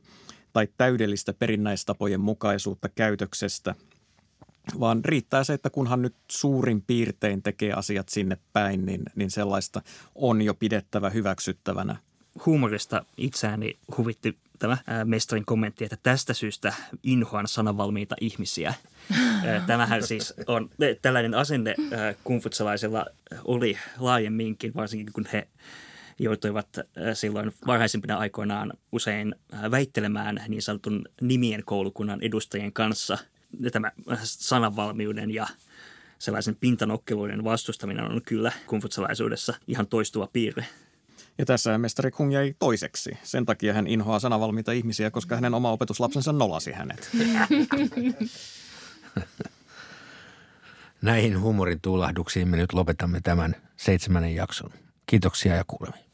tai 0.53 0.67
täydellistä 0.77 1.33
perinnäistapojen 1.33 2.21
mukaisuutta 2.21 2.89
käytöksestä– 2.89 3.75
vaan 4.79 5.05
riittää 5.05 5.43
se, 5.43 5.53
että 5.53 5.69
kunhan 5.69 6.01
nyt 6.01 6.15
suurin 6.31 6.81
piirtein 6.81 7.43
tekee 7.43 7.73
asiat 7.73 8.09
sinne 8.09 8.37
päin, 8.53 8.85
niin, 8.85 9.01
niin 9.15 9.31
sellaista 9.31 9.81
on 10.15 10.41
jo 10.41 10.53
pidettävä 10.53 11.09
hyväksyttävänä. 11.09 11.95
Huumorista 12.45 13.05
itseäni 13.17 13.77
huvitti 13.97 14.37
tämä 14.59 14.77
mestarin 15.05 15.45
kommentti, 15.45 15.83
että 15.83 15.97
tästä 16.03 16.33
syystä 16.33 16.73
inhoan 17.03 17.47
sanavalmiita 17.47 18.15
ihmisiä. 18.21 18.73
Tämähän 19.67 20.03
siis 20.03 20.33
on, 20.47 20.69
tällainen 21.01 21.33
asenne 21.33 21.75
kumfutsalaisilla 22.23 23.05
oli 23.45 23.77
laajemminkin, 23.99 24.73
varsinkin 24.75 25.13
kun 25.13 25.25
he 25.33 25.47
joutuivat 26.19 26.67
silloin 27.13 27.53
varhaisimpina 27.67 28.17
aikoinaan 28.17 28.73
usein 28.91 29.35
väittelemään 29.71 30.41
niin 30.47 30.61
sanotun 30.61 31.05
nimien 31.21 31.63
koulukunnan 31.65 32.21
edustajien 32.21 32.73
kanssa– 32.73 33.17
tämä 33.71 33.91
sananvalmiuden 34.23 35.31
ja 35.31 35.47
sellaisen 36.19 36.55
pintanokkeluiden 36.55 37.43
vastustaminen 37.43 38.11
on 38.11 38.21
kyllä 38.21 38.51
kumfutsalaisuudessa 38.67 39.53
ihan 39.67 39.87
toistuva 39.87 40.27
piirre. 40.33 40.65
Ja 41.37 41.45
tässä 41.45 41.77
mestari 41.77 42.11
Kung 42.11 42.33
jäi 42.33 42.55
toiseksi. 42.59 43.17
Sen 43.23 43.45
takia 43.45 43.73
hän 43.73 43.87
inhoaa 43.87 44.19
sanavalmiita 44.19 44.71
ihmisiä, 44.71 45.11
koska 45.11 45.35
hänen 45.35 45.53
oma 45.53 45.71
opetuslapsensa 45.71 46.33
nolasi 46.33 46.71
hänet. 46.71 47.09
Näihin 51.01 51.39
huumorin 51.39 51.81
tuulahduksiin 51.81 52.47
me 52.47 52.57
nyt 52.57 52.73
lopetamme 52.73 53.21
tämän 53.21 53.55
seitsemännen 53.77 54.35
jakson. 54.35 54.69
Kiitoksia 55.05 55.55
ja 55.55 55.63
kuulemiin. 55.67 56.12